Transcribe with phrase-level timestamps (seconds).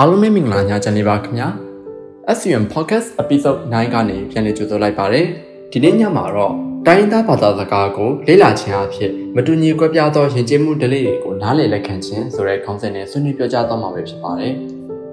[0.00, 1.48] အားလုံးပဲမင်္ဂလာညချမ်းလေးပါခင်ဗျာ
[2.38, 5.26] SUM Podcast Episode 9ကနေပြန်လည်ကြိုဆိုလိုက်ပါတယ်
[5.72, 6.52] ဒီနေ့ညမှာတော့
[6.86, 14.52] တိုင်းသားဘာသာစကားကိုလေ့လာခြင်းအဖြစ်မတူညီကွဲပြားသောယဉ်ကျေးမှုဓလေ့တွေကိုနားလည်လက်ခံခြင်းဆိုတဲ့ခေါင်းစဉ်နဲ့ဆွေးနွေးပြောကြားသွားမှာပဲဖြစ်ပါတယ်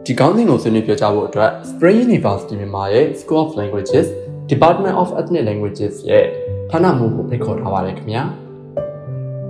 [0.05, 4.07] ဒီခေါင်းစဉ်ကိုဆွေးနွေးပြောကြားဖို့အတွက် Spring University မြန်မာရဲ့ School of Languages
[4.51, 6.25] Department of Ethnic Languages ရဲ့
[6.71, 8.23] ဌာနမှူးကိုဖိတ်ခေါ်ထားပါတယ်ခင်ဗျာ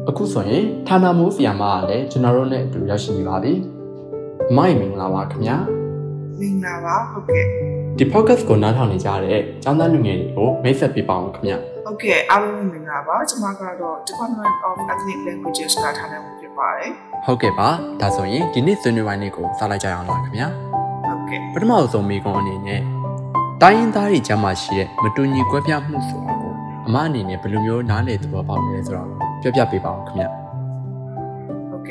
[0.09, 3.54] အခုဆိုရင်ဌာနမှူးဆီယာမကလည်းကျွန်တော်တို့နဲ့အတူရောက်ရှိနေပါပြီ
[4.58, 5.58] မိုင်မင်္ဂလာပါခင်ဗျာ
[6.40, 7.46] မင်္ဂလာပါဟုတ်ကဲ့
[7.98, 16.92] ဒီ podcast ကိုနားထောင်နေကြတဲ့ကျောင်းသားလူငယ်တွေကိုမိတ်ဆက်ပေးပါအောင်ခင်ဗျာဟုတ်ကဲ့အားလုံးမင်္ဂလာပါကျွန်မကတော့ Department of Ethnic Languages ကထားနေမှုဖြစ်ပါတယ်
[17.26, 17.70] ဟုတ်ကဲ့ပါ
[18.02, 20.48] ဒါဆိုရင်ဒီနေ့ဆွေးနွေးပိုင်းလေးကိုစလိုက်ကြအောင်လားခင်ဗျာ
[21.08, 22.81] ဟုတ်ကဲ့ပထမဆုံးမိကုံအနေနဲ့
[23.62, 26.54] တိုင်းရင်းသားတွေကြားမှာရှိတဲ့မတူညီကွဲပြားမှုဆိုတာကို
[26.88, 29.08] အမအနေနဲ့ဘယ်လိုမျိုးနားလည်သဘောပေါက်လဲဆိုတော့
[29.42, 30.41] ပြောပြပေးပါအောင်ခင်ဗျာ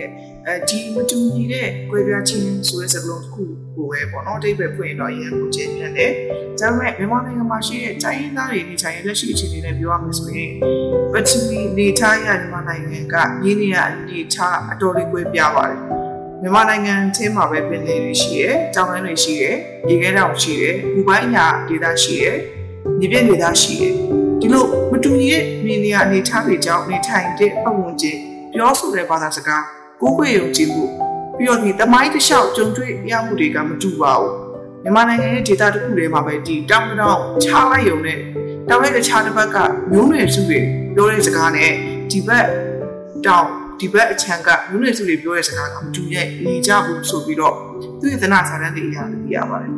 [0.00, 0.10] ကဲ့
[0.46, 3.42] အဲဒီမတူညီတဲ့ကွဲပြားခြင်းဆိုတဲ့စကားလုံးတစ်ခု
[3.76, 6.12] ကိုပဲပေါ့နော်အတိတ်ပဲဖွင့်တော့ရန်ကိုကျင်းပြန်တယ်
[6.60, 10.52] ဒါပေမဲ့မြန်မာနိုင်ငံမှာရှိတဲ့တိုင်းရင်းသားတွေနေထိုင်ရလက်ရှိအခြေအနေနဲ့ပြောရမယ်ဆိုရင်
[11.12, 15.80] ပထဝီနေထားရမြန်မာနိုင်ငံကရင်းနေရအနေထားအတော်လေးကွဲပြားပါတယ်
[16.42, 19.54] မြန်မာနိုင်ငံချင်းမှာပဲပင်လယ်တွေရှိတယ်၊တောင်တန်းတွေရှိတယ်၊
[19.88, 22.36] ရေခဲတောင်ရှိတယ်၊ဘူပိုင်းညာဒေသရှိတယ်၊
[22.98, 23.92] မြေပြည့်ဒေသရှိတယ်။
[24.40, 28.18] ဒီလိုမတူညီတဲ့မြေနေရအနေထားတွေကြောင့်နေထိုင်တဲ့ပတ်ဝန်းကျင်
[28.52, 30.84] ပြောဆိုတဲ့ဘာသာစကား ကိုကိုရုံကြည့်မှု
[31.36, 34.32] ပြီးတော့ဒီတမိုင်းတစ်လျှောက်ကြုံတွေ့ရမှုတွေကမတူပါဘူး
[34.82, 38.18] မြန်မာနိုင်ငံရဲ့ဒေသတစ်ခုထဲမှာပဲဒီတောင်တောင်ချလိုက်ရုံနဲ့
[38.68, 39.56] တောင်ရဲ့တခြားတစ်ဘက်က
[39.92, 40.58] မျိုးနွယ်စုတွေ
[40.94, 41.70] ပြောတဲ့စကားနဲ့
[42.10, 42.46] ဒီဘက်
[43.26, 43.46] တောင်
[43.80, 47.54] ဒီဘက်အချမ်းကမျိုးနွယ်စုတွေပြောတဲ့စကားကမတူရဲ့နေကြဘူးဆိုပြီးတော့
[48.00, 49.72] သူ့ရဲ့သနာစာတမ်းတွေအရာသိရပါတယ်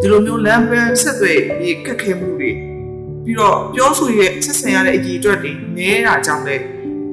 [0.00, 2.50] ဒီလိုမျိုးလမ်းပဲဆက်သွယ်ပြီးခက်ခဲမှုတွေ
[3.24, 6.64] ပြီးတော့ပြောဆိုရဲ့ဆက်ဆံရတဲ့အကြီးအတွက်တွေနဲတာကြောင့်လည်း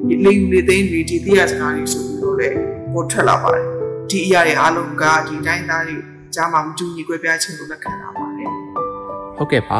[0.09, 2.55] လေယူလေသိန်းတွေဒီတရားစကားတွေဆိုပြီးတော့လည်း
[2.93, 3.65] ပေါ်ထွက်လာပါတယ်
[4.09, 5.95] ဒီအရာတွေအားလုံးကဒီတိုင်းသားတွေ
[6.35, 8.49] ကြားမှာမတူညီကွဲပြားခြင်းကိုလက်ခံလာပါတယ်
[9.37, 9.71] ဟုတ်ကဲ့ပ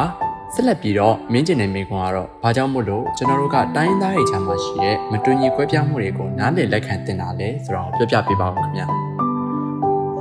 [0.54, 8.86] ဆက်လက်ပြီးတော့မင်းကျင်တဲ့မိကွန်ကတော့ဘာကြောင့်မို့လို့ကျွန်တော်တို့ကတိုင်းသားတွေကြားမှာရှိတဲ့မတူညီကွဲပြားမှုတွေကိုနားလည်လက်ခံတင်တာလဲဆိုတော့ပြောပြပေးပါဦးခင်ဗျာ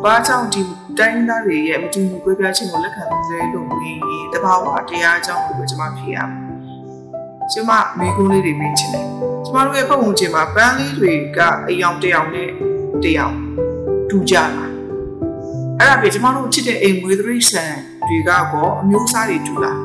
[0.03, 0.62] ဘာကြောင့်ဒီ
[1.00, 6.44] တိုင်းသားတွေရဲ့မတူညီကွဲပြားခြင်းကိုလက်ခံသလဲလို့မေးရင်တဘာဝတရားအကြောင်းကိုပဲကျွန်မဖြေရမယ်
[7.52, 11.40] ကျမမိကုန်းလေးတွေမေးချင်တယ် ကျမတို့ရဲ့ပုံဝင်ချင်းမှာပန်းလေးတွေက
[11.70, 12.50] အယောင်တယောင်နဲ့
[13.04, 13.36] တယောင်
[14.10, 14.44] တူကြတာ
[15.80, 17.64] အဲ့ဒါပြင်ကျမတို့ချစ်တဲ့အိမ်မွေးသရိษံ
[18.08, 19.78] တွေကတော့အမျိုးအစားတွေတူလား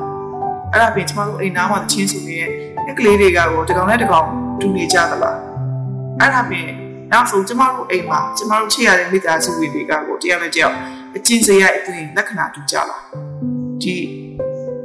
[0.73, 2.51] အဲ့ဒါပြင်ကျမတို့အိမ်သားမှာတချင်းဆိုနေတဲ့
[2.91, 4.27] အကလေးတွေကတော့တကောင်နဲ့တကောင်
[4.61, 5.37] တူနေကြသလား
[6.21, 6.69] အဲ့ဒါပြင်
[7.13, 10.75] နောက်ဆုံးကျမတို့အိမ်မှာကျမတို့ချစ်ရတဲ့မိသားစုတွေကတော့တရားနဲ့ကြောက်
[11.17, 13.03] အချင်းစရိုက်အတွင်းလက္ခဏာတူကြလား
[13.83, 13.97] ဒီ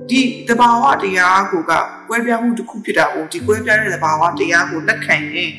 [0.09, 1.71] ဒီတဘာဝတရားကိုက
[2.10, 5.52] ကွဲပြားမှုတစ်ခုဖြစ်တာကိုဒီကွဲပြားတဲ့တဘာဝတရားကိုလက်ခံရင်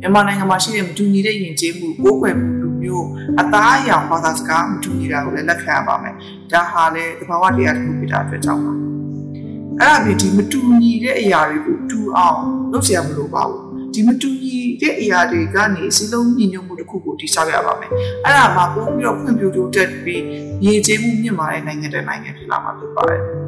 [0.00, 3.06] မြန်မာနိုင်ငံမှာရှိတဲ့မတူညီတဲ့ယဉ်ကျေးမှုကိုယ်ွယ်မှုလူမျိုး
[3.40, 6.14] အသားအရောင်ဘာသာစကားမတူညီတာကိုလည်းလက်ခံရပါမယ်။
[6.52, 8.72] ဒါဟာလည်းတဘာဝတရားတစ်ခုဖြစ်တာအတွက်ကြောင့်ပါ။
[9.80, 12.38] အဲ့ဒါပြင်ဒီမတူညီတဲ့အရာတွေကိုတူအောင်
[12.72, 13.60] လုပ်เสียမလို့ပါဘူး။
[13.94, 17.90] ဒီမတူညီတဲ့အရာတွေကနေစီလုံးညီညွတ်မှုတစ်ခုကိုတည်ဆောက်ရပါမယ်။
[18.24, 20.22] အဲ့ဒါမှပို့ပြီးတော့ဖွံ့ဖြိုးတိုးတက်ပြီး
[20.64, 23.22] ရည်ကျေးမှုမြင့်မာတဲ့နိုင်ငံတဲ့နိုင်ငံဖြစ်လာမှာဖြစ်ပါတယ်။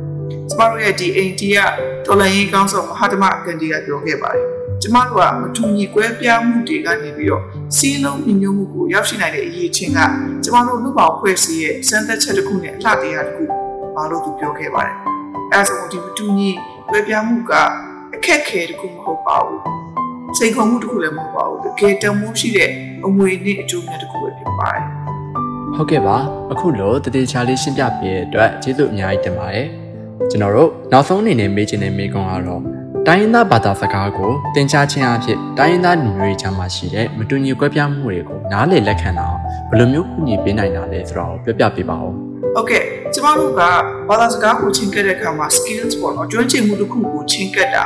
[0.49, 1.57] ကျမတို့ရဲ့ဒီအိန္ဒိယ
[2.05, 4.45] တော်လှန်ရေးကောင်းဆောင်မဟာတမဂန္ဒီကပြောခဲ့ပါတယ်
[4.81, 7.44] ကျမတို့ကမတူညီကွဲပြားမှုတွေကနေပြီးတော့
[7.75, 9.99] စီးလုံးညီညွတ်မှုကိုရောက်ရှိနိုင်တဲ့အရေးချင်းက
[10.44, 13.44] ကျမတို့လူပေါင်းဖွဲ့စည်းရဲ့စံသက်ချက်တစ်ခုနဲ့အလှတရားတစ်ခု
[13.95, 14.95] ဘာလို့သူပြောခဲ့ပါတယ်
[15.51, 16.50] အဲဒါဆိုဒီမတူညီ
[16.89, 17.51] ကွဲပြားမှုက
[18.15, 19.61] အခက်ခဲတစ်ခုမဟုတ်ပါဘူး
[20.38, 22.69] စိတ်ခုံမှုတစ်ခုလည်းမဟုတ်ပါဘူးတကယ်တမိုးရှိတဲ့
[23.05, 24.85] အမွေနဲ့အကျိုးမြတ်တစ်ခုပဲဖြစ်ပါတယ်
[25.75, 26.17] ဟုတ်ကဲ့ပါ
[26.51, 29.67] အခုလို့တတိချာလေးရှင်းပြပေးတဲ့အတွက်ကျေးဇူးအများကြီးတင်ပါတယ်
[30.31, 32.62] ကျွန်တော်တို့နောက်ဆုံးအနေနဲ့မေးချင်တဲ့မေးခွန်းကတော့
[33.07, 39.28] တိုင်းရင်းသားဘာသာစကားကိုသင်ကြားခြင်းအဖြစ်တိုင်းရင်းသားလူမျိုးတွေကြားမှာရှိတဲ့မတူညီကွဲပြားမှုတွေကိုနားလည်လက်ခံတာ
[39.69, 42.12] ဘယ်လိုမျိုးကူညီပေးနိုင်တာလဲဆိုတော့ပြောပြပေးပါဦး။
[42.59, 43.62] Okay ကျမတို့က
[44.09, 47.85] ဘာသာစကားကိုချင်းကပ်တဲ့အခါမှာ skills ပေါ့နော်ကျွမ်းကျင်မှုတစ်ခုကိုချင်းကပ်တာ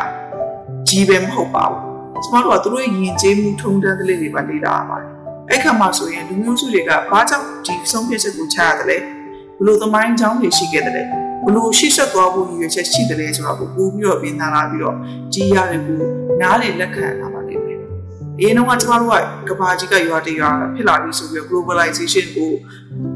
[0.88, 1.80] ကြီးပဲမဟုတ်ပါဘူး။
[2.24, 5.12] ကျမတို့ကသူတို့ရဲ့ယဉ်ကျေးမှုထုံးတမ်းကလေးတွေပါလေ့လာရပါတယ်။
[5.50, 8.97] အဲ့ခါမှာဆိုရင်လူမျိုးစုတွေကဘာကြောင့်ဒီဆုံးဖြတ်ချက်ကိုချရတယ်လဲ။
[9.59, 11.06] ဘလို့သမိုင်းကြောင်းတွေရှိခဲ့တယ်လဲ။
[11.47, 14.96] ဘလို့ရှေ့ဆက်သွားဖို့ရည်ရွယ်ချက်ရှိတယ်လဲဆိုတော့ပို့ပြီးတော့ပြင်လာလာပြီးတော့
[15.34, 16.02] ကြီးရတယ်ကို
[16.41, 17.79] နားလေလက်ခံလာပါလိမ့်မယ်။
[18.40, 19.11] အရင်တော့ကျမတို့
[19.47, 22.52] ကကဘာကြီးကရွာတရွာဖြစ်လာပြီဆိုပြီး globalization ကို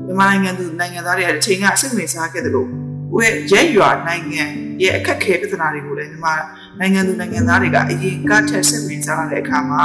[0.05, 2.67] မြန်မာနိုင်ငံသူနိုင်ငံသားတွေအချိန်ကစိတ်ဝင်စားခဲ့တယ်လို့
[3.13, 4.43] ဝဲရဲရွာနိုင်ငံ
[4.81, 6.33] ရဲ့အခက်ခဲပြဿနာတွေကိုလည်းမြန်မာ
[6.79, 9.83] နိုင်ငံသူနိုင်ငံသားတွေကအရင်ကထက်စိတ်ဝင်စားတဲ့အခါမှာ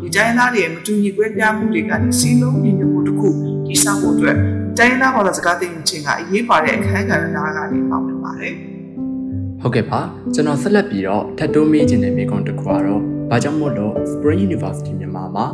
[0.00, 3.28] ဒီတိုင်းသားတွေရဲ့မတူညီကွဲပြားမှုတွေကနေစီးလုံးညီညွတ်မှုတစ်ခု
[3.66, 4.36] တည်ဆောက်ဖို့အတွက်
[4.78, 7.24] တိုင်းသားဘာသာစကားသိမှုချင်းကအရေးပါတဲ့အခန်းကဏ္ဍ
[7.56, 8.54] ကနေပါဝင်ပါတယ်။
[9.60, 10.00] ဟုတ်ကဲ့ပါ
[10.34, 15.46] ကျွန်တော်ဆက်လက်ပြီးတော့ထပ်တိုးမေးခြင်းတဲ့မိကွန်းတစ်ခုကတော့ဘာကြောင့်မို့လို့ Spring University မြန်မာမှာ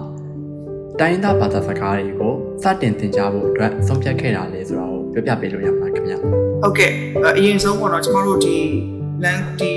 [1.00, 2.32] တိုင်းရင်းသားဘာသာစကားတွေကို
[2.62, 6.90] စတင်သင်ကြားဖို့အတွက်ဆုံးဖြတ်ခဲ့တာလဲဆိုတာကိုပြောပြပေးလို့ရမှာခင်ဗျဟုတ်ကဲ့
[7.38, 8.56] အရင်ဆုံးပေါ့နော်ကျမတို့ဒီ
[9.24, 9.72] land ဒီ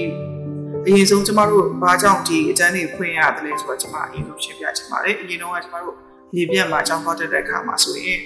[0.87, 5.95] အရင်ဆုံးကျမတို့ဘာကြောင့်ဒီအတန်းတွေဖွင့်ရတယ်လဲဆိုတော့ကျမအရင်ဆုံးရှင်းပြချင်ပါတယ်အရင်တော့ကကျမတို့
[6.35, 8.19] မြေပြတ်မှာအကြောင်းပေါက်တဲ့အခါမှာဆိုရင်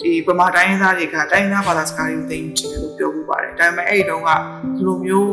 [0.00, 4.30] ဒီပမာတိုင်းရင်းသားတွေကတိုင်းရင်းသားဘာသာစကားတွေကိုသိချင်တယ်လို့ပြောပြပါတယ်ဒါပေမဲ့အဲ့ဒီတုန်းက
[4.76, 5.32] ဒီလိုမျိုး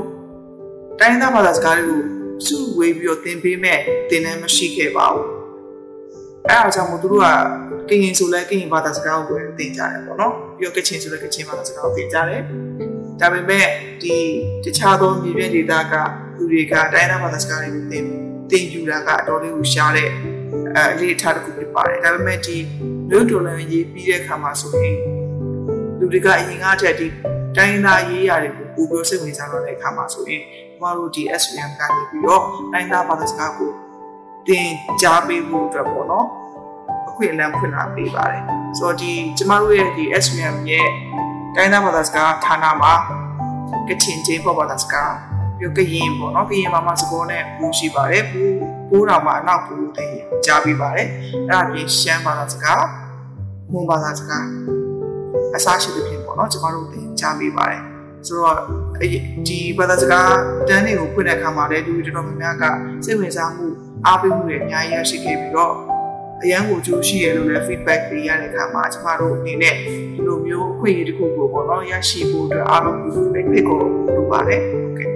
[0.99, 2.01] တိုင်းရင်းသားဘာသာစကားတွေကို
[2.47, 3.79] စုဝေးပြီးတော့သင်ပေးမဲ့
[4.09, 5.27] သင်တန်းမရှိခဲ့ပါဘူး
[6.47, 7.27] အဲ့အားကြောင့်မို့သူတို့က
[7.89, 12.41] ကရင်ဆိုလဲကရင်ဘာသာစကားကိုသင်ကြတယ်ပေါ့နော်ပြီးတော့ကချင်ဆိုလဲကချင်ဘာသာစကားကိုသင်ကြတယ်
[13.19, 13.67] ဒါပေမဲ့
[14.01, 14.15] ဒီ
[14.63, 15.93] တခြားသောမြေပြင်ဒေသက
[16.37, 18.05] လူတွေကတိုင်းသားဘာသာစကားတွေကိုသင်
[18.51, 20.09] သင်ယူတာကအတော်လေးကိုရှားတဲ့
[20.75, 22.57] အဲအလေးထားတစ်ခုဖြစ်ပါတယ်ဒါပေမဲ့ဒီ
[23.13, 24.97] မြို့တော်လန်ရေးပြီးတဲ့အခါမှာဆိုရင်
[25.99, 27.07] လူတွေကအရင်ကတည်းကဒီ
[27.57, 30.41] တိုင်းသားရေးရာတွေကိုပူပြောစိတ်ဝင်စားတော့တဲ့အခါမှာဆိုရင်
[30.71, 32.43] ကျမတို့ဒီ SVM ကနေပြီးတော့
[32.73, 33.71] တိုင်းသားဘာသာစကားကို
[34.47, 34.67] သင်
[35.01, 36.27] ကြားပေးဖို့အတွက်ပေါ့နော်
[37.09, 38.43] အခွင့်အလမ်းဖွင့်လာပေးပါတယ်
[38.77, 40.87] ဆိုတော့ဒီကျမတို့ရဲ့ဒီ SVM ရဲ့
[41.55, 42.93] တိုင်းသားဘာသာစကားဌာနမှာ
[43.87, 45.13] ကချင်ကျေးပေါ်ဘာသာစကား
[45.57, 48.41] ပြီးကရင်ပေါ့နော်ကရင်မှာမှစကောနဲ့ပူရှိပါတယ်ပူ
[48.89, 50.13] ပူတော်မှာအနောက်ပူတဲ့
[50.45, 52.83] ကြားပြီးပါတယ်အဲ့ဒါပြင်ရှမ်းဘာသာစကား
[53.71, 54.45] မွန်ဘာသာစကား
[55.55, 57.81] အစားရှိတဲ့ပြင်ပေါ့နော်ကျမတို့သင်ကြားပြီးပါတယ်
[58.27, 58.55] ဆိုတော့
[59.47, 60.31] ဒီဘာသာစကား
[60.67, 62.63] တန်းတွေကိုဖွင့်တဲ့အခါမှာလည်းလူတွေတော်တော်များများက
[63.05, 63.65] စိတ်ဝင်စားမှု
[64.05, 65.73] အားပေးမှုတွေအများကြီးရရှိခဲ့ပြီးတော့
[66.43, 69.75] အရန်ကိုကြိုးရှိရလို့လည်း feedback တွေရတဲ့အခါမှာကျမတို့အနေနဲ့
[70.13, 73.85] ဒီလိုမျိုးအခွင့်အရေးတစ်ခုကိုပေါ့နော်ရရှိဖို့အတွက်အားလုံးကိုဖိတ်ခေါ်
[74.15, 75.09] လိုပါတယ်ဟုတ်ကဲ့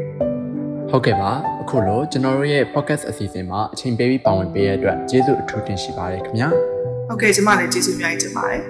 [0.89, 1.31] ဟုတ်ကဲ့ပါ
[1.61, 6.74] အခုလိုကျွန်တော်တို့ရဲ့ podcast အစီအစဉ်မှာအချိန်ပေးပြီးပါဝင်ပေးရတဲ့အတွက်ကျေးဇူးအထူးတင်ရှိပါတယ်ခင်ဗျာ
[7.07, 8.61] ဟုတ်ကဲ့ကျမလည်းကျေးဇူးအများကြီးတင်ပါတယ်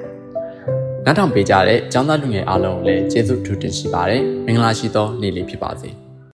[1.06, 5.90] နောက်ထောင်ပေးကြတဲ့ကျောင်းသားလူငယ်အားလုံးလည်းကျေးဇူးအထူးတင်ရှိပါတယ်မင်္ဂလာရှိသောနေ့လေးဖြစ်ပါစေ